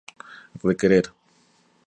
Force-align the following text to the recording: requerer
requerer 0.63 1.13